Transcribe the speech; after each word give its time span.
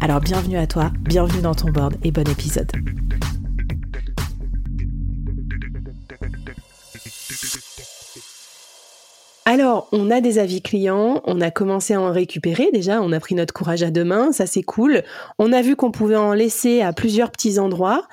Alors 0.00 0.20
bienvenue 0.20 0.58
à 0.58 0.66
toi, 0.66 0.90
bienvenue 1.00 1.42
dans 1.42 1.54
ton 1.54 1.70
board 1.70 1.94
et 2.04 2.10
bon 2.10 2.28
épisode. 2.28 2.70
Alors, 9.48 9.88
on 9.92 10.10
a 10.10 10.20
des 10.20 10.38
avis 10.38 10.60
clients, 10.60 11.22
on 11.24 11.40
a 11.40 11.52
commencé 11.52 11.94
à 11.94 12.00
en 12.00 12.10
récupérer 12.10 12.70
déjà, 12.72 13.00
on 13.00 13.12
a 13.12 13.20
pris 13.20 13.36
notre 13.36 13.54
courage 13.54 13.84
à 13.84 13.90
deux 13.90 14.04
mains, 14.04 14.32
ça 14.32 14.44
c'est 14.44 14.64
cool. 14.64 15.04
On 15.38 15.52
a 15.52 15.62
vu 15.62 15.76
qu'on 15.76 15.92
pouvait 15.92 16.16
en 16.16 16.34
laisser 16.34 16.82
à 16.82 16.92
plusieurs 16.92 17.30
petits 17.30 17.58
endroits. 17.58 18.08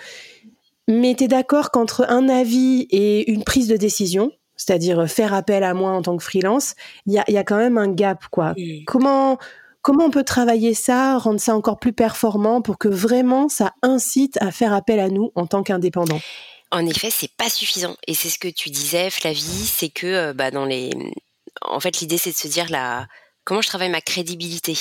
Mais 0.88 1.16
tu 1.16 1.24
es 1.24 1.28
d'accord 1.28 1.72
qu'entre 1.72 2.06
un 2.10 2.30
avis 2.30 2.88
et 2.92 3.32
une 3.32 3.44
prise 3.44 3.68
de 3.68 3.78
décision, 3.78 4.32
c'est-à-dire 4.58 5.10
faire 5.10 5.34
appel 5.34 5.64
à 5.64 5.74
moi 5.74 5.92
en 5.92 6.02
tant 6.02 6.18
que 6.18 6.24
freelance, 6.24 6.76
il 7.08 7.14
y 7.14 7.18
a, 7.18 7.24
y 7.28 7.38
a, 7.38 7.44
quand 7.44 7.58
même 7.58 7.78
un 7.78 7.92
gap, 7.92 8.26
quoi. 8.30 8.54
Comment, 8.86 9.38
Comment 9.84 10.06
on 10.06 10.12
peut 10.12 10.24
travailler 10.24 10.74
ça, 10.74 11.18
rendre 11.18 11.42
ça 11.42 11.56
encore 11.56 11.78
plus 11.78 11.92
performant 11.92 12.62
pour 12.62 12.78
que 12.78 12.88
vraiment 12.88 13.50
ça 13.50 13.74
incite 13.82 14.42
à 14.42 14.52
faire 14.52 14.72
appel 14.72 14.98
à 14.98 15.10
nous 15.10 15.32
en 15.36 15.46
tant 15.46 15.62
qu'indépendants? 15.62 16.22
En 16.72 16.86
effet, 16.86 17.10
c'est 17.12 17.32
pas 17.36 17.50
suffisant. 17.50 17.96
Et 18.08 18.16
c'est 18.16 18.30
ce 18.30 18.40
que 18.40 18.48
tu 18.48 18.70
disais, 18.70 19.10
Flavie, 19.10 19.42
c'est 19.42 19.90
que 19.90 20.08
euh, 20.08 20.34
bah, 20.34 20.52
dans 20.52 20.66
les. 20.66 20.90
En 21.62 21.82
fait, 21.82 22.00
l'idée, 22.00 22.18
c'est 22.18 22.32
de 22.32 22.36
se 22.36 22.48
dire 22.48 22.68
la 22.70 23.08
comment 23.44 23.62
je 23.62 23.68
travaille 23.68 23.90
ma 23.90 24.00
crédibilité? 24.00 24.78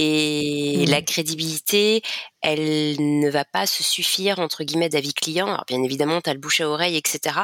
Et 0.00 0.84
mmh. 0.86 0.90
la 0.90 1.02
crédibilité, 1.02 2.02
elle 2.40 3.18
ne 3.18 3.28
va 3.28 3.44
pas 3.44 3.66
se 3.66 3.82
suffire 3.82 4.38
entre 4.38 4.62
guillemets 4.62 4.88
d'avis 4.88 5.12
client. 5.12 5.48
Alors 5.48 5.64
bien 5.66 5.82
évidemment, 5.82 6.20
tu 6.20 6.30
as 6.30 6.34
le 6.34 6.38
bouche 6.38 6.60
à 6.60 6.68
oreille, 6.68 6.96
etc. 6.96 7.36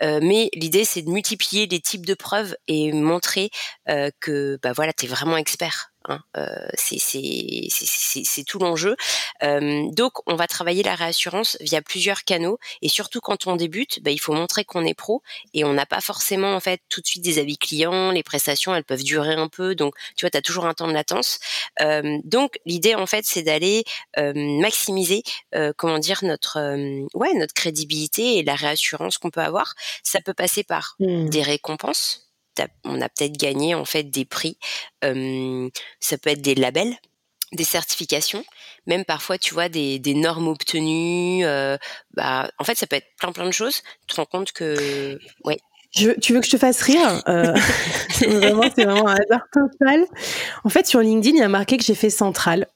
Euh, 0.00 0.18
mais 0.22 0.48
l'idée, 0.54 0.86
c'est 0.86 1.02
de 1.02 1.10
multiplier 1.10 1.66
les 1.66 1.80
types 1.80 2.06
de 2.06 2.14
preuves 2.14 2.56
et 2.66 2.92
montrer 2.92 3.50
euh, 3.90 4.10
que 4.20 4.58
bah 4.62 4.72
voilà, 4.72 4.94
tu 4.94 5.04
es 5.04 5.08
vraiment 5.08 5.36
expert. 5.36 5.92
Hein. 6.08 6.20
Euh, 6.36 6.68
c'est 6.74 8.44
tout 8.46 8.58
l'enjeu. 8.58 8.96
Euh, 9.42 9.90
donc, 9.92 10.12
on 10.26 10.36
va 10.36 10.46
travailler 10.46 10.82
la 10.82 10.94
réassurance 10.94 11.56
via 11.60 11.82
plusieurs 11.82 12.24
canaux 12.24 12.58
et 12.82 12.88
surtout 12.88 13.20
quand 13.20 13.46
on 13.46 13.56
débute, 13.56 14.02
bah, 14.02 14.10
il 14.10 14.18
faut 14.18 14.32
montrer 14.32 14.64
qu'on 14.64 14.84
est 14.84 14.94
pro 14.94 15.22
et 15.54 15.64
on 15.64 15.74
n'a 15.74 15.86
pas 15.86 16.00
forcément 16.00 16.54
en 16.54 16.60
fait 16.60 16.80
tout 16.88 17.00
de 17.00 17.06
suite 17.06 17.22
des 17.22 17.38
avis 17.38 17.58
clients. 17.58 18.10
Les 18.10 18.22
prestations, 18.22 18.74
elles 18.74 18.84
peuvent 18.84 19.02
durer 19.02 19.34
un 19.34 19.48
peu, 19.48 19.74
donc 19.74 19.94
tu 20.16 20.24
vois, 20.24 20.30
tu 20.30 20.38
as 20.38 20.42
toujours 20.42 20.66
un 20.66 20.74
temps 20.74 20.88
de 20.88 20.92
latence. 20.92 21.38
Euh, 21.80 21.97
donc, 22.24 22.58
l'idée 22.66 22.94
en 22.94 23.06
fait, 23.06 23.24
c'est 23.24 23.42
d'aller 23.42 23.84
maximiser, 24.16 25.22
comment 25.76 25.98
dire, 25.98 26.20
notre 26.22 26.58
ouais 27.14 27.34
notre 27.34 27.54
crédibilité 27.54 28.38
et 28.38 28.42
la 28.42 28.54
réassurance 28.54 29.18
qu'on 29.18 29.30
peut 29.30 29.40
avoir. 29.40 29.74
Ça 30.02 30.20
peut 30.20 30.34
passer 30.34 30.64
par 30.64 30.96
mmh. 30.98 31.28
des 31.28 31.42
récompenses 31.42 32.28
on 32.84 33.00
a 33.00 33.08
peut-être 33.08 33.36
gagné 33.36 33.74
en 33.74 33.84
fait 33.84 34.04
des 34.04 34.24
prix. 34.24 34.58
ça 35.02 36.18
peut 36.18 36.30
être 36.30 36.42
des 36.42 36.54
labels, 36.54 36.96
des 37.52 37.64
certifications, 37.64 38.44
même 38.86 39.04
parfois, 39.04 39.38
tu 39.38 39.54
vois, 39.54 39.68
des, 39.68 40.00
normes 40.14 40.48
obtenues. 40.48 41.44
bah, 42.14 42.50
en 42.58 42.64
fait, 42.64 42.76
ça 42.76 42.86
peut 42.86 42.96
être 42.96 43.08
plein 43.18 43.32
plein 43.32 43.46
de 43.46 43.52
choses. 43.52 43.82
Tu 44.06 44.14
te 44.14 44.16
rends 44.16 44.26
compte 44.26 44.52
que, 44.52 45.18
ouais. 45.44 45.58
Tu 46.20 46.32
veux 46.32 46.40
que 46.40 46.46
je 46.46 46.50
te 46.50 46.58
fasse 46.58 46.80
rire? 46.82 47.22
Euh, 47.28 47.54
Vraiment, 48.20 48.64
c'est 48.74 48.84
vraiment 48.84 49.08
un 49.08 49.16
hasard 49.16 49.46
total. 49.52 50.04
En 50.64 50.68
fait, 50.68 50.86
sur 50.86 51.00
LinkedIn, 51.00 51.36
il 51.36 51.40
y 51.40 51.42
a 51.42 51.48
marqué 51.48 51.76
que 51.76 51.84
j'ai 51.84 51.94
fait 51.94 52.10
centrale, 52.10 52.66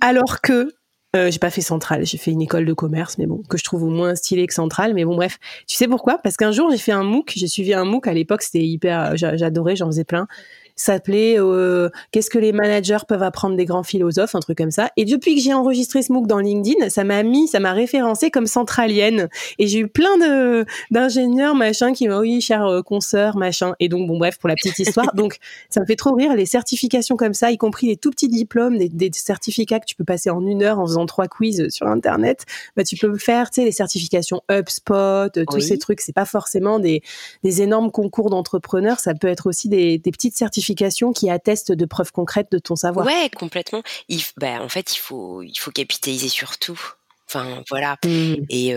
alors 0.00 0.40
que 0.40 0.74
euh, 1.14 1.30
j'ai 1.30 1.38
pas 1.38 1.50
fait 1.50 1.60
centrale, 1.60 2.04
j'ai 2.04 2.18
fait 2.18 2.30
une 2.30 2.42
école 2.42 2.66
de 2.66 2.72
commerce, 2.72 3.16
mais 3.18 3.26
bon, 3.26 3.42
que 3.48 3.56
je 3.56 3.64
trouve 3.64 3.84
au 3.84 3.88
moins 3.88 4.14
stylé 4.14 4.46
que 4.46 4.54
centrale. 4.54 4.92
Mais 4.94 5.04
bon, 5.04 5.16
bref, 5.16 5.38
tu 5.66 5.76
sais 5.76 5.88
pourquoi? 5.88 6.18
Parce 6.18 6.36
qu'un 6.36 6.52
jour, 6.52 6.70
j'ai 6.70 6.78
fait 6.78 6.92
un 6.92 7.04
MOOC, 7.04 7.32
j'ai 7.36 7.48
suivi 7.48 7.72
un 7.72 7.84
MOOC. 7.84 8.06
À 8.06 8.12
l'époque, 8.12 8.42
c'était 8.42 8.64
hyper, 8.64 9.16
j'adorais, 9.16 9.76
j'en 9.76 9.86
faisais 9.86 10.04
plein 10.04 10.26
s'appelait 10.76 11.36
euh, 11.38 11.88
Qu'est-ce 12.12 12.30
que 12.30 12.38
les 12.38 12.52
managers 12.52 12.98
peuvent 13.08 13.22
apprendre 13.22 13.56
des 13.56 13.64
grands 13.64 13.82
philosophes, 13.82 14.34
un 14.34 14.40
truc 14.40 14.58
comme 14.58 14.70
ça. 14.70 14.90
Et 14.96 15.06
depuis 15.06 15.34
que 15.34 15.40
j'ai 15.40 15.54
enregistré 15.54 16.02
ce 16.02 16.12
MOOC 16.12 16.26
dans 16.26 16.38
LinkedIn, 16.38 16.90
ça 16.90 17.02
m'a 17.02 17.22
mis, 17.22 17.48
ça 17.48 17.60
m'a 17.60 17.72
référencé 17.72 18.30
comme 18.30 18.46
centralienne. 18.46 19.28
Et 19.58 19.66
j'ai 19.66 19.80
eu 19.80 19.88
plein 19.88 20.16
de 20.18 20.66
d'ingénieurs 20.90 21.54
machin 21.54 21.92
qui 21.92 22.08
m'ont 22.08 22.20
oui, 22.20 22.40
cher 22.40 22.64
euh, 22.66 22.82
consoeur 22.82 23.36
machin. 23.36 23.74
Et 23.80 23.88
donc 23.88 24.06
bon 24.06 24.18
bref 24.18 24.38
pour 24.38 24.48
la 24.48 24.54
petite 24.54 24.78
histoire. 24.78 25.06
donc 25.14 25.38
ça 25.70 25.80
me 25.80 25.86
fait 25.86 25.96
trop 25.96 26.14
rire 26.14 26.34
les 26.34 26.46
certifications 26.46 27.16
comme 27.16 27.34
ça, 27.34 27.50
y 27.50 27.56
compris 27.56 27.86
les 27.86 27.96
tout 27.96 28.10
petits 28.10 28.28
diplômes, 28.28 28.76
des, 28.76 28.88
des 28.88 29.10
certificats 29.12 29.80
que 29.80 29.86
tu 29.86 29.96
peux 29.96 30.04
passer 30.04 30.28
en 30.28 30.46
une 30.46 30.62
heure 30.62 30.78
en 30.78 30.86
faisant 30.86 31.06
trois 31.06 31.26
quiz 31.26 31.68
sur 31.70 31.86
internet. 31.86 32.44
Bah 32.76 32.84
tu 32.84 32.96
peux 32.96 33.16
faire, 33.16 33.50
tu 33.50 33.62
sais, 33.62 33.64
les 33.64 33.72
certifications 33.72 34.42
HubSpot, 34.50 34.94
euh, 34.94 35.44
tous 35.50 35.60
ces 35.60 35.78
trucs. 35.78 36.02
C'est 36.02 36.12
pas 36.12 36.26
forcément 36.26 36.78
des 36.78 37.02
des 37.42 37.62
énormes 37.62 37.90
concours 37.90 38.28
d'entrepreneurs. 38.28 39.00
Ça 39.00 39.14
peut 39.14 39.28
être 39.28 39.46
aussi 39.46 39.68
des, 39.68 39.98
des 39.98 40.10
petites 40.10 40.36
certifications 40.36 40.65
qui 41.12 41.30
attestent 41.30 41.72
de 41.72 41.84
preuves 41.84 42.12
concrètes 42.12 42.50
de 42.50 42.58
ton 42.58 42.76
savoir. 42.76 43.06
Ouais, 43.06 43.30
complètement. 43.34 43.82
Il, 44.08 44.22
bah, 44.36 44.60
en 44.60 44.68
fait, 44.68 44.94
il 44.94 44.98
faut, 44.98 45.42
il 45.42 45.56
faut 45.56 45.70
capitaliser 45.70 46.28
sur 46.28 46.58
tout. 46.58 46.80
Enfin, 47.28 47.62
voilà. 47.68 47.96
Mmh. 48.04 48.34
Et 48.50 48.74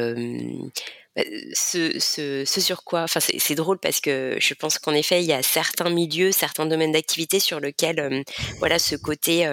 ce, 1.54 2.00
ce, 2.00 2.46
ce, 2.46 2.62
sur 2.62 2.84
quoi 2.84 3.04
Enfin, 3.04 3.20
c'est 3.20 3.56
drôle 3.56 3.80
parce 3.80 4.00
que 4.00 4.38
je 4.40 4.54
pense 4.54 4.78
qu'en 4.80 4.94
effet, 4.94 5.22
il 5.22 5.28
y 5.28 5.34
a 5.34 5.44
certains 5.44 5.90
milieux, 5.90 6.32
certains 6.32 6.66
domaines 6.66 6.92
d'activité 6.92 7.40
sur 7.40 7.60
lesquels, 7.60 8.24
voilà, 8.60 8.80
ce 8.80 8.96
côté 8.96 9.46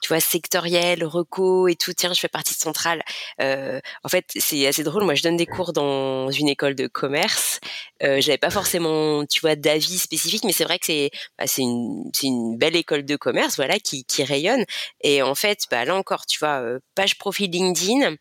tu 0.00 0.08
vois, 0.08 0.20
sectoriel, 0.20 1.04
reco 1.04 1.68
et 1.68 1.74
tout. 1.74 1.92
Tiens, 1.92 2.12
je 2.12 2.20
fais 2.20 2.28
partie 2.28 2.54
de 2.54 2.58
Centrale. 2.58 3.02
Euh, 3.40 3.80
en 4.04 4.08
fait, 4.08 4.26
c'est 4.36 4.66
assez 4.66 4.82
drôle. 4.84 5.04
Moi, 5.04 5.14
je 5.14 5.22
donne 5.22 5.36
des 5.36 5.46
cours 5.46 5.72
dans 5.72 6.30
une 6.30 6.48
école 6.48 6.74
de 6.74 6.86
commerce. 6.86 7.58
J'avais 8.00 8.38
pas 8.38 8.50
forcément, 8.50 9.24
tu 9.26 9.40
vois, 9.40 9.56
d'avis 9.56 9.98
spécifique, 9.98 10.44
mais 10.44 10.52
c'est 10.52 10.64
vrai 10.64 10.78
que 10.78 10.86
c'est 10.86 11.10
bah, 11.36 11.46
c'est 11.46 11.62
une, 11.62 12.10
une 12.22 12.56
belle 12.56 12.76
école 12.76 13.04
de 13.04 13.16
commerce, 13.16 13.56
voilà, 13.56 13.80
qui, 13.80 14.04
qui 14.04 14.22
rayonne. 14.22 14.64
Et 15.00 15.22
en 15.22 15.34
fait, 15.34 15.64
bah, 15.70 15.84
là 15.84 15.96
encore, 15.96 16.26
tu 16.26 16.38
vois, 16.38 16.62
page 16.94 17.18
profil 17.18 17.50
LinkedIn. 17.50 18.14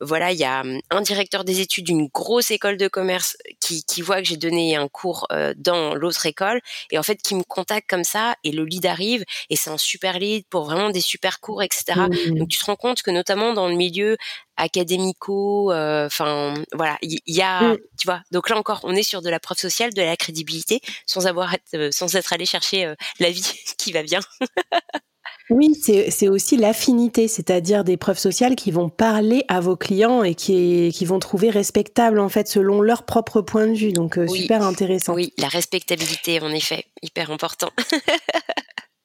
Voilà, 0.00 0.32
il 0.32 0.38
y 0.38 0.44
a 0.44 0.60
hum, 0.60 0.80
un 1.00 1.02
directeur 1.02 1.44
des 1.44 1.60
études 1.60 1.86
d'une 1.86 2.08
grosse 2.08 2.50
école 2.50 2.76
de 2.76 2.88
commerce 2.88 3.36
qui, 3.58 3.82
qui 3.84 4.02
voit 4.02 4.20
que 4.20 4.28
j'ai 4.28 4.36
donné 4.36 4.76
un 4.76 4.88
cours 4.88 5.26
euh, 5.32 5.54
dans 5.56 5.94
l'autre 5.94 6.26
école 6.26 6.60
et 6.90 6.98
en 6.98 7.02
fait 7.02 7.16
qui 7.22 7.34
me 7.34 7.42
contacte 7.42 7.88
comme 7.88 8.04
ça 8.04 8.36
et 8.44 8.52
le 8.52 8.64
lead 8.64 8.84
arrive 8.84 9.24
et 9.48 9.56
c'est 9.56 9.70
un 9.70 9.78
super 9.78 10.18
lead 10.18 10.44
pour 10.50 10.64
vraiment 10.64 10.90
des 10.90 11.00
super 11.00 11.40
cours, 11.40 11.62
etc. 11.62 11.94
Mmh. 11.96 12.38
Donc 12.38 12.48
tu 12.48 12.58
te 12.58 12.64
rends 12.66 12.76
compte 12.76 13.02
que 13.02 13.10
notamment 13.10 13.54
dans 13.54 13.68
le 13.68 13.74
milieu 13.74 14.16
académico, 14.56 15.72
euh, 15.72 16.06
enfin 16.06 16.54
voilà, 16.72 16.98
il 17.02 17.18
y, 17.26 17.42
a, 17.42 17.62
mmh. 17.62 17.78
tu 17.98 18.06
vois. 18.06 18.22
Donc 18.30 18.48
là 18.50 18.56
encore, 18.56 18.80
on 18.84 18.94
est 18.94 19.02
sur 19.02 19.22
de 19.22 19.30
la 19.30 19.40
preuve 19.40 19.58
sociale, 19.58 19.94
de 19.94 20.02
la 20.02 20.16
crédibilité, 20.16 20.80
sans 21.06 21.26
avoir, 21.26 21.56
euh, 21.74 21.90
sans 21.90 22.14
être 22.14 22.32
allé 22.32 22.44
chercher 22.44 22.84
euh, 22.84 22.94
la 23.18 23.30
vie 23.30 23.42
qui 23.78 23.92
va 23.92 24.02
bien. 24.02 24.20
Oui, 25.50 25.74
c'est 25.74 26.28
aussi 26.28 26.56
l'affinité, 26.56 27.26
c'est-à-dire 27.28 27.84
des 27.84 27.96
preuves 27.96 28.18
sociales 28.18 28.54
qui 28.54 28.70
vont 28.70 28.88
parler 28.88 29.44
à 29.48 29.60
vos 29.60 29.76
clients 29.76 30.22
et 30.22 30.34
qui, 30.34 30.92
qui 30.94 31.04
vont 31.04 31.18
trouver 31.18 31.50
respectable 31.50 32.20
en 32.20 32.28
fait 32.28 32.46
selon 32.48 32.80
leur 32.80 33.04
propre 33.04 33.40
point 33.40 33.66
de 33.66 33.74
vue. 33.74 33.92
Donc 33.92 34.18
super 34.28 34.62
intéressant. 34.62 35.14
Oui, 35.14 35.32
la 35.38 35.48
respectabilité 35.48 36.40
en 36.40 36.50
effet, 36.50 36.84
hyper 37.02 37.30
important. 37.30 37.70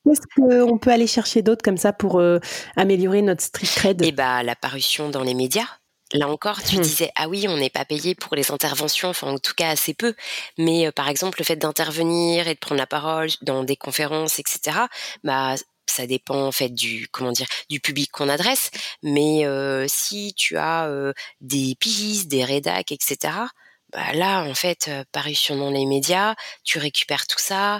Qu'est-ce 0.05 0.21
qu'on 0.35 0.77
peut 0.77 0.91
aller 0.91 1.07
chercher 1.07 1.41
d'autre 1.41 1.63
comme 1.63 1.77
ça 1.77 1.91
pour 1.91 2.19
euh, 2.19 2.39
améliorer 2.75 3.23
notre 3.23 3.41
street 3.41 3.67
cred? 3.75 4.01
Eh 4.05 4.11
bah, 4.11 4.43
la 4.43 4.55
parution 4.55 5.09
dans 5.09 5.23
les 5.23 5.33
médias. 5.33 5.67
Là 6.13 6.27
encore, 6.27 6.61
tu 6.61 6.77
hmm. 6.77 6.81
disais 6.81 7.11
ah 7.15 7.27
oui, 7.27 7.47
on 7.49 7.57
n'est 7.57 7.71
pas 7.71 7.85
payé 7.85 8.13
pour 8.13 8.35
les 8.35 8.51
interventions, 8.51 9.09
enfin 9.09 9.27
en 9.27 9.39
tout 9.39 9.53
cas 9.57 9.69
assez 9.69 9.95
peu. 9.95 10.13
Mais 10.59 10.87
euh, 10.87 10.91
par 10.91 11.09
exemple, 11.09 11.39
le 11.39 11.45
fait 11.45 11.55
d'intervenir 11.55 12.47
et 12.47 12.53
de 12.53 12.59
prendre 12.59 12.77
la 12.77 12.85
parole 12.85 13.29
dans 13.41 13.63
des 13.63 13.75
conférences, 13.75 14.37
etc. 14.37 14.77
Bah 15.23 15.55
ça 15.87 16.07
dépend 16.07 16.45
en 16.45 16.51
fait 16.51 16.69
du 16.69 17.07
comment 17.11 17.31
dire 17.31 17.47
du 17.69 17.79
public 17.79 18.11
qu'on 18.11 18.29
adresse. 18.29 18.71
Mais 19.03 19.45
si 19.87 20.33
tu 20.35 20.57
as 20.57 20.89
des 21.41 21.75
pigistes, 21.79 22.27
des 22.27 22.43
rédacs, 22.43 22.91
etc 22.91 23.45
bah 23.95 24.11
là, 24.13 24.43
en 24.43 24.53
fait, 24.53 24.91
parution 25.13 25.55
dans 25.55 25.69
les 25.69 25.85
médias, 25.85 26.35
tu 26.63 26.79
récupères 26.79 27.27
tout 27.27 27.39
ça, 27.39 27.79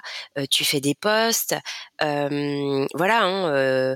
tu 0.50 0.63
fais 0.63 0.80
des 0.80 0.96
posts, 0.96 1.56
voilà, 2.00 3.24
hein, 3.24 3.96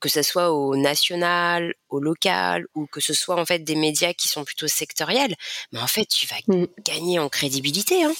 que 0.00 0.08
ce 0.08 0.22
soit 0.22 0.52
au 0.52 0.76
national, 0.76 1.74
au 1.88 2.00
local, 2.00 2.66
ou 2.74 2.86
que 2.86 3.00
ce 3.00 3.14
soit 3.14 3.40
en 3.40 3.46
fait 3.46 3.60
des 3.60 3.76
médias 3.76 4.12
qui 4.12 4.28
sont 4.28 4.44
plutôt 4.44 4.68
sectoriels, 4.68 5.34
mais 5.72 5.80
en 5.80 5.86
fait, 5.86 6.06
tu 6.06 6.26
vas 6.26 6.36
mmh. 6.48 6.66
gagner 6.84 7.18
en 7.18 7.28
crédibilité. 7.28 8.04
Hein. 8.04 8.12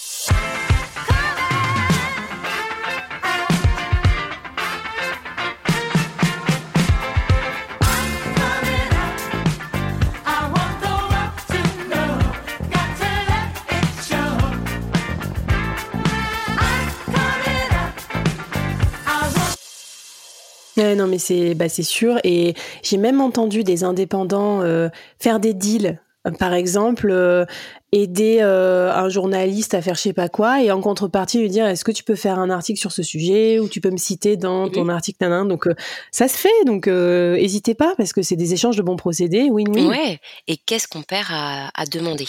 Non, 20.76 21.06
mais 21.06 21.18
c'est 21.18 21.54
bah, 21.54 21.68
c'est 21.68 21.82
sûr. 21.82 22.18
Et 22.24 22.54
j'ai 22.82 22.96
même 22.96 23.20
entendu 23.20 23.64
des 23.64 23.84
indépendants 23.84 24.62
euh, 24.62 24.88
faire 25.18 25.40
des 25.40 25.54
deals. 25.54 26.00
Par 26.38 26.54
exemple, 26.54 27.10
euh, 27.10 27.44
aider 27.90 28.38
euh, 28.42 28.92
un 28.92 29.08
journaliste 29.08 29.74
à 29.74 29.82
faire 29.82 29.96
je 29.96 30.02
sais 30.02 30.12
pas 30.12 30.28
quoi 30.28 30.62
et 30.62 30.70
en 30.70 30.80
contrepartie 30.80 31.40
lui 31.40 31.48
dire 31.48 31.66
est-ce 31.66 31.84
que 31.84 31.90
tu 31.90 32.04
peux 32.04 32.14
faire 32.14 32.38
un 32.38 32.48
article 32.48 32.78
sur 32.78 32.92
ce 32.92 33.02
sujet 33.02 33.58
ou 33.58 33.68
tu 33.68 33.80
peux 33.80 33.90
me 33.90 33.96
citer 33.96 34.36
dans 34.36 34.68
ton 34.68 34.88
article 34.88 35.18
Donc 35.48 35.66
ça 36.12 36.28
se 36.28 36.36
fait. 36.36 36.64
Donc 36.64 36.86
n'hésitez 36.86 37.74
pas 37.74 37.94
parce 37.96 38.12
que 38.12 38.22
c'est 38.22 38.36
des 38.36 38.54
échanges 38.54 38.76
de 38.76 38.82
bons 38.82 38.96
procédés. 38.96 39.50
Win-win. 39.50 39.88
Ouais. 39.88 40.20
Et 40.46 40.56
qu'est-ce 40.58 40.86
qu'on 40.86 41.02
perd 41.02 41.26
à, 41.30 41.84
demander? 41.90 42.28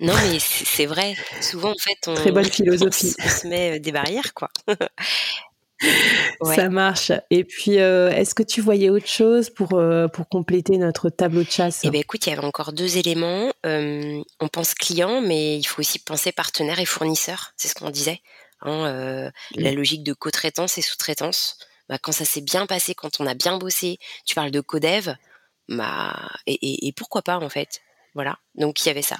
Non, 0.00 0.14
mais 0.14 0.38
c'est 0.40 0.86
vrai. 0.86 1.14
Souvent, 1.40 1.70
en 1.70 1.78
fait, 1.78 2.08
on, 2.08 2.14
Très 2.14 2.32
bonne 2.32 2.44
philosophie. 2.44 3.14
on 3.24 3.28
se 3.28 3.46
met 3.46 3.78
des 3.78 3.92
barrières, 3.92 4.34
quoi. 4.34 4.48
Ça 6.42 6.68
marche. 6.68 7.12
Et 7.30 7.44
puis, 7.44 7.78
euh, 7.78 8.10
est-ce 8.10 8.34
que 8.34 8.42
tu 8.42 8.60
voyais 8.60 8.90
autre 8.90 9.06
chose 9.06 9.50
pour, 9.50 9.74
euh, 9.74 10.08
pour 10.08 10.28
compléter 10.28 10.78
notre 10.78 11.10
tableau 11.10 11.42
de 11.42 11.50
chasse? 11.50 11.80
Eh 11.84 11.90
bien, 11.90 12.00
écoute, 12.00 12.26
il 12.26 12.30
y 12.30 12.32
avait 12.32 12.44
encore 12.44 12.72
deux 12.72 12.98
éléments. 12.98 13.52
Euh, 13.66 14.22
on 14.40 14.48
pense 14.48 14.74
client, 14.74 15.20
mais 15.20 15.58
il 15.58 15.64
faut 15.64 15.80
aussi 15.80 15.98
penser 15.98 16.32
partenaire 16.32 16.78
et 16.80 16.86
fournisseur. 16.86 17.52
C'est 17.56 17.68
ce 17.68 17.74
qu'on 17.74 17.90
disait. 17.90 18.20
Hein, 18.64 19.32
la 19.56 19.72
logique 19.72 20.04
de 20.04 20.12
co-traitance 20.12 20.78
et 20.78 20.82
sous-traitance. 20.82 21.58
Bah, 21.88 21.98
quand 22.00 22.12
ça 22.12 22.24
s'est 22.24 22.42
bien 22.42 22.66
passé, 22.66 22.94
quand 22.94 23.20
on 23.20 23.26
a 23.26 23.34
bien 23.34 23.58
bossé, 23.58 23.98
tu 24.24 24.36
parles 24.36 24.52
de 24.52 24.60
codev, 24.60 25.16
bah, 25.68 26.14
et, 26.46 26.86
et 26.86 26.92
pourquoi 26.92 27.22
pas 27.22 27.38
en 27.38 27.48
fait? 27.48 27.80
Voilà, 28.14 28.38
donc 28.54 28.84
il 28.84 28.88
y 28.88 28.90
avait 28.90 29.02
ça. 29.02 29.16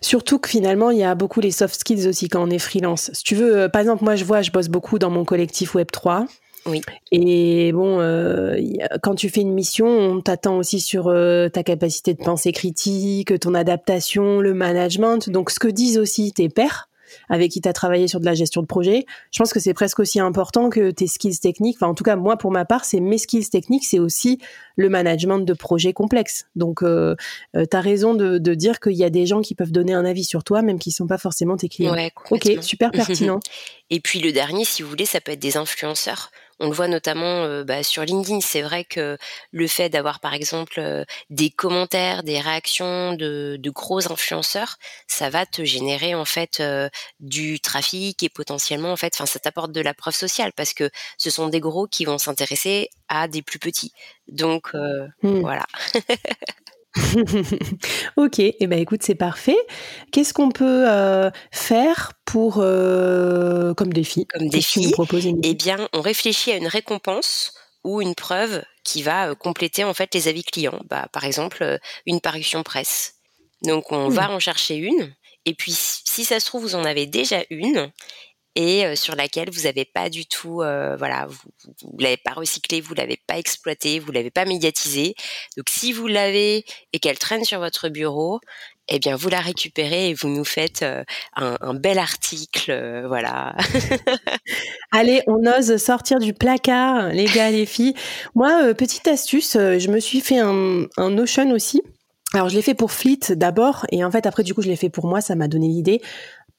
Surtout 0.00 0.38
que 0.38 0.48
finalement, 0.48 0.90
il 0.90 0.98
y 0.98 1.04
a 1.04 1.14
beaucoup 1.14 1.40
les 1.40 1.50
soft 1.50 1.74
skills 1.74 2.08
aussi 2.08 2.28
quand 2.28 2.42
on 2.42 2.50
est 2.50 2.58
freelance. 2.58 3.10
Si 3.12 3.22
tu 3.22 3.34
veux, 3.34 3.56
euh, 3.56 3.68
par 3.68 3.80
exemple, 3.80 4.04
moi 4.04 4.16
je 4.16 4.24
vois, 4.24 4.42
je 4.42 4.50
bosse 4.50 4.68
beaucoup 4.68 4.98
dans 4.98 5.10
mon 5.10 5.24
collectif 5.24 5.74
Web3. 5.74 6.26
Oui. 6.66 6.82
Et 7.10 7.72
bon, 7.72 8.00
euh, 8.00 8.58
quand 9.02 9.14
tu 9.14 9.30
fais 9.30 9.40
une 9.40 9.54
mission, 9.54 9.86
on 9.86 10.20
t'attend 10.20 10.58
aussi 10.58 10.80
sur 10.80 11.08
euh, 11.08 11.48
ta 11.48 11.62
capacité 11.62 12.12
de 12.12 12.22
pensée 12.22 12.52
critique, 12.52 13.38
ton 13.40 13.54
adaptation, 13.54 14.40
le 14.40 14.52
management. 14.52 15.30
Donc, 15.30 15.50
ce 15.50 15.58
que 15.58 15.68
disent 15.68 15.98
aussi 15.98 16.32
tes 16.32 16.50
pairs, 16.50 16.89
avec 17.28 17.50
qui 17.50 17.60
tu 17.60 17.68
as 17.68 17.72
travaillé 17.72 18.08
sur 18.08 18.20
de 18.20 18.24
la 18.24 18.34
gestion 18.34 18.62
de 18.62 18.66
projet. 18.66 19.06
Je 19.30 19.38
pense 19.38 19.52
que 19.52 19.60
c'est 19.60 19.74
presque 19.74 20.00
aussi 20.00 20.20
important 20.20 20.70
que 20.70 20.90
tes 20.90 21.06
skills 21.06 21.38
techniques. 21.38 21.76
Enfin, 21.78 21.88
en 21.88 21.94
tout 21.94 22.04
cas, 22.04 22.16
moi, 22.16 22.36
pour 22.36 22.50
ma 22.50 22.64
part, 22.64 22.84
c'est 22.84 23.00
mes 23.00 23.18
skills 23.18 23.48
techniques, 23.48 23.84
c'est 23.84 23.98
aussi 23.98 24.38
le 24.76 24.88
management 24.88 25.40
de 25.40 25.52
projets 25.52 25.92
complexes. 25.92 26.46
Donc, 26.56 26.82
euh, 26.82 27.14
euh 27.56 27.64
tu 27.70 27.76
as 27.76 27.80
raison 27.80 28.14
de, 28.14 28.38
de 28.38 28.54
dire 28.54 28.80
qu'il 28.80 28.96
y 28.96 29.04
a 29.04 29.10
des 29.10 29.26
gens 29.26 29.40
qui 29.40 29.54
peuvent 29.54 29.72
donner 29.72 29.92
un 29.92 30.04
avis 30.04 30.24
sur 30.24 30.44
toi, 30.44 30.62
même 30.62 30.78
qui 30.78 30.90
ne 30.90 30.94
sont 30.94 31.06
pas 31.06 31.18
forcément 31.18 31.56
tes 31.56 31.68
clients. 31.68 31.94
ok, 32.30 32.58
super 32.60 32.90
pertinent. 32.90 33.40
Et 33.90 34.00
puis 34.00 34.20
le 34.20 34.32
dernier, 34.32 34.64
si 34.64 34.82
vous 34.82 34.88
voulez, 34.88 35.06
ça 35.06 35.20
peut 35.20 35.32
être 35.32 35.40
des 35.40 35.56
influenceurs. 35.56 36.30
On 36.60 36.68
le 36.68 36.74
voit 36.74 36.88
notamment 36.88 37.44
euh, 37.44 37.64
bah, 37.64 37.82
sur 37.82 38.04
LinkedIn. 38.04 38.40
C'est 38.40 38.60
vrai 38.60 38.84
que 38.84 39.16
le 39.50 39.66
fait 39.66 39.88
d'avoir 39.88 40.20
par 40.20 40.34
exemple 40.34 40.74
euh, 40.78 41.04
des 41.30 41.48
commentaires, 41.48 42.22
des 42.22 42.38
réactions 42.38 43.14
de, 43.14 43.58
gros 43.70 44.12
influenceurs, 44.12 44.76
ça 45.06 45.30
va 45.30 45.46
te 45.46 45.64
générer 45.64 46.14
en 46.14 46.26
fait 46.26 46.60
euh, 46.60 46.88
du 47.18 47.60
trafic 47.60 48.22
et 48.22 48.28
potentiellement 48.28 48.92
en 48.92 48.96
fait, 48.96 49.14
enfin 49.14 49.26
ça 49.26 49.38
t'apporte 49.38 49.72
de 49.72 49.80
la 49.80 49.94
preuve 49.94 50.14
sociale 50.14 50.52
parce 50.54 50.74
que 50.74 50.90
ce 51.16 51.30
sont 51.30 51.48
des 51.48 51.60
gros 51.60 51.86
qui 51.86 52.04
vont 52.04 52.18
s'intéresser 52.18 52.90
à 53.08 53.26
des 53.26 53.42
plus 53.42 53.58
petits. 53.58 53.92
Donc 54.28 54.74
mmh. 54.74 55.40
voilà. 55.40 55.64
ok, 58.16 58.38
et 58.40 58.56
eh 58.60 58.66
ben 58.66 58.78
écoute, 58.78 59.02
c'est 59.02 59.14
parfait. 59.14 59.58
Qu'est-ce 60.10 60.34
qu'on 60.34 60.50
peut 60.50 60.88
euh, 60.88 61.30
faire 61.52 62.12
pour 62.24 62.58
euh, 62.58 63.74
comme 63.74 63.92
défi 63.92 64.26
Comme 64.26 64.48
défi, 64.48 64.92
eh 65.42 65.54
bien, 65.54 65.88
on 65.92 66.00
réfléchit 66.00 66.50
à 66.52 66.56
une 66.56 66.66
récompense 66.66 67.54
ou 67.84 68.02
une 68.02 68.14
preuve 68.14 68.62
qui 68.84 69.02
va 69.02 69.30
euh, 69.30 69.34
compléter 69.34 69.84
en 69.84 69.94
fait 69.94 70.12
les 70.14 70.28
avis 70.28 70.42
clients. 70.42 70.80
Bah, 70.88 71.08
par 71.12 71.24
exemple, 71.24 71.78
une 72.06 72.20
parution 72.20 72.62
presse. 72.62 73.14
Donc, 73.62 73.92
on 73.92 74.08
va 74.08 74.30
en 74.30 74.40
chercher 74.40 74.76
une. 74.76 75.14
Et 75.46 75.54
puis, 75.54 75.72
si 75.72 76.24
ça 76.24 76.40
se 76.40 76.46
trouve, 76.46 76.62
vous 76.62 76.74
en 76.74 76.84
avez 76.84 77.06
déjà 77.06 77.42
une 77.50 77.90
et 78.56 78.96
sur 78.96 79.14
laquelle 79.14 79.50
vous 79.50 79.62
n'avez 79.62 79.84
pas 79.84 80.10
du 80.10 80.26
tout, 80.26 80.56
voilà, 80.56 81.26
vous, 81.28 81.38
vous, 81.82 81.98
l'avez 81.98 82.16
pas 82.16 82.32
recyclé, 82.32 82.80
vous 82.80 82.94
l'avez 82.94 83.18
pas 83.26 83.38
exploité, 83.38 83.98
vous 83.98 84.12
l'avez 84.12 84.30
pas 84.30 84.44
médiatisé. 84.44 85.14
Donc 85.56 85.66
si 85.68 85.92
vous 85.92 86.06
l'avez 86.06 86.64
et 86.92 86.98
qu'elle 86.98 87.18
traîne 87.18 87.44
sur 87.44 87.60
votre 87.60 87.88
bureau, 87.88 88.40
eh 88.88 88.98
bien 88.98 89.14
vous 89.14 89.28
la 89.28 89.40
récupérez 89.40 90.10
et 90.10 90.14
vous 90.14 90.28
nous 90.28 90.44
faites 90.44 90.84
un, 91.36 91.74
bel 91.74 91.98
article, 91.98 93.04
voilà. 93.06 93.56
Allez, 94.92 95.22
on 95.28 95.46
ose 95.46 95.76
sortir 95.76 96.18
du 96.18 96.34
placard, 96.34 97.10
les 97.10 97.26
gars, 97.26 97.50
les 97.50 97.66
filles. 97.66 97.94
Moi, 98.34 98.74
petite 98.74 99.06
astuce, 99.06 99.52
je 99.54 99.88
me 99.88 100.00
suis 100.00 100.20
fait 100.20 100.38
un, 100.38 100.86
un 100.96 101.10
Notion 101.10 101.50
aussi. 101.52 101.80
Alors 102.32 102.48
je 102.48 102.54
l'ai 102.54 102.62
fait 102.62 102.74
pour 102.74 102.92
Fleet 102.92 103.18
d'abord 103.30 103.86
et 103.90 104.04
en 104.04 104.10
fait 104.10 104.24
après 104.24 104.44
du 104.44 104.54
coup 104.54 104.62
je 104.62 104.68
l'ai 104.68 104.76
fait 104.76 104.88
pour 104.88 105.08
moi, 105.08 105.20
ça 105.20 105.34
m'a 105.34 105.48
donné 105.48 105.66
l'idée 105.66 106.00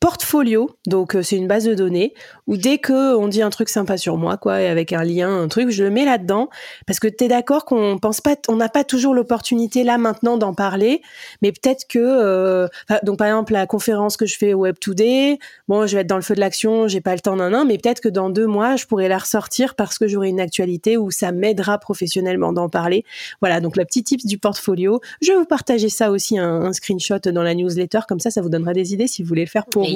portfolio, 0.02 0.72
donc 0.88 1.16
euh, 1.16 1.22
c'est 1.22 1.38
une 1.38 1.48
base 1.48 1.64
de 1.64 1.76
données 1.76 2.16
où 2.48 2.58
dès 2.58 2.80
que 2.80 3.16
on 3.16 3.28
dit 3.28 3.44
un 3.44 3.52
truc 3.52 3.70
sympa 3.70 3.98
sur 3.98 4.18
moi, 4.18 4.36
quoi, 4.36 4.56
avec 4.56 4.94
un 4.94 5.04
lien, 5.04 5.30
un 5.30 5.48
truc, 5.48 5.70
je 5.70 5.84
le 5.84 5.92
mets 5.92 6.06
là-dedans 6.06 6.50
parce 6.88 7.00
que 7.00 7.08
tu 7.08 7.26
es 7.26 7.28
d'accord 7.28 7.66
qu'on 7.66 8.00
pense 8.00 8.20
pas, 8.20 8.36
on 8.50 8.56
n'a 8.56 8.68
pas 8.68 8.84
toujours 8.84 9.14
l'opportunité 9.14 9.84
là 9.84 10.00
maintenant 10.00 10.38
d'en 10.38 10.56
parler, 10.56 11.04
mais 11.44 11.52
peut-être 11.52 11.86
que, 11.88 12.00
euh, 12.00 12.68
donc 13.04 13.20
par 13.20 13.28
exemple 13.28 13.54
la 13.54 13.68
conférence 13.68 14.18
que 14.18 14.26
je 14.26 14.40
fais 14.40 14.56
au 14.56 14.62
Web 14.62 14.78
Today, 14.82 15.38
bon, 15.68 15.86
je 15.86 15.94
vais 15.96 16.02
être 16.02 16.08
dans 16.08 16.16
le 16.16 16.24
feu 16.24 16.34
de 16.34 16.40
l'action, 16.40 16.88
j'ai 16.88 17.00
pas 17.00 17.14
le 17.14 17.22
temps 17.22 17.38
d'un 17.38 17.54
an, 17.54 17.64
mais 17.64 17.78
peut-être 17.78 18.02
que 18.02 18.10
dans 18.10 18.32
deux 18.32 18.48
mois 18.48 18.78
je 18.78 18.88
pourrais 18.88 19.08
la 19.08 19.20
ressortir 19.20 19.76
parce 19.76 20.00
que 20.00 20.08
j'aurai 20.08 20.30
une 20.30 20.40
actualité 20.40 20.98
où 20.98 21.12
ça 21.12 21.32
m'aidera 21.32 21.78
professionnellement 21.78 22.54
d'en 22.54 22.70
parler. 22.70 23.06
Voilà, 23.40 23.62
donc 23.62 23.78
le 23.78 23.86
petit 23.86 24.04
tips 24.04 24.26
du 24.26 24.40
portfolio. 24.40 25.00
Je 25.22 25.32
vais 25.32 25.38
vous 25.38 25.46
partager 25.46 25.90
ça 25.90 26.10
aussi 26.10 26.40
un, 26.40 26.64
un 26.64 26.74
screenshot 26.74 27.20
dans 27.20 27.44
la 27.44 27.54
newsletter, 27.54 28.00
comme 28.08 28.20
ça, 28.20 28.32
ça 28.32 28.42
vous 28.42 28.50
donnera 28.50 28.74
des 28.74 28.96
idées 28.96 29.06
si 29.06 29.22
vous 29.22 29.28
voulez 29.28 29.46
le 29.46 29.50
faire 29.50 29.68
pour 29.68 29.91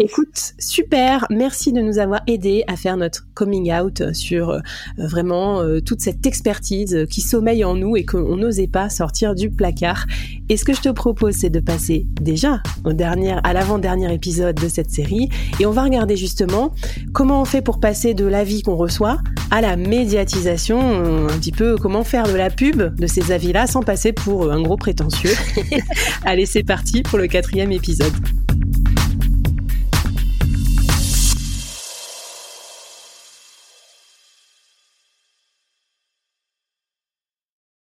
Écoute, 0.00 0.54
super, 0.60 1.26
merci 1.28 1.72
de 1.72 1.80
nous 1.80 1.98
avoir 1.98 2.20
aidé 2.28 2.62
à 2.68 2.76
faire 2.76 2.96
notre 2.96 3.26
coming 3.34 3.72
out 3.72 4.12
sur 4.12 4.50
euh, 4.50 4.60
vraiment 4.96 5.60
euh, 5.60 5.80
toute 5.80 6.00
cette 6.00 6.24
expertise 6.24 7.04
qui 7.10 7.20
sommeille 7.20 7.64
en 7.64 7.74
nous 7.74 7.96
et 7.96 8.04
qu'on 8.04 8.36
n'osait 8.36 8.68
pas 8.68 8.90
sortir 8.90 9.34
du 9.34 9.50
placard. 9.50 10.06
Et 10.48 10.56
ce 10.56 10.64
que 10.64 10.72
je 10.72 10.82
te 10.82 10.88
propose, 10.88 11.34
c'est 11.34 11.50
de 11.50 11.58
passer 11.58 12.06
déjà 12.20 12.62
au 12.84 12.92
dernier, 12.92 13.38
à 13.42 13.52
l'avant-dernier 13.52 14.14
épisode 14.14 14.54
de 14.54 14.68
cette 14.68 14.92
série 14.92 15.30
et 15.58 15.66
on 15.66 15.72
va 15.72 15.82
regarder 15.82 16.16
justement 16.16 16.72
comment 17.12 17.42
on 17.42 17.44
fait 17.44 17.60
pour 17.60 17.80
passer 17.80 18.14
de 18.14 18.24
l'avis 18.24 18.62
qu'on 18.62 18.76
reçoit 18.76 19.18
à 19.50 19.60
la 19.60 19.74
médiatisation, 19.74 21.26
un 21.28 21.38
petit 21.38 21.50
peu 21.50 21.74
comment 21.76 22.04
faire 22.04 22.28
de 22.28 22.36
la 22.36 22.50
pub 22.50 22.94
de 22.94 23.06
ces 23.08 23.32
avis-là 23.32 23.66
sans 23.66 23.82
passer 23.82 24.12
pour 24.12 24.52
un 24.52 24.62
gros 24.62 24.76
prétentieux. 24.76 25.34
Allez, 26.24 26.46
c'est 26.46 26.62
parti 26.62 27.02
pour 27.02 27.18
le 27.18 27.26
quatrième 27.26 27.72
épisode. 27.72 28.14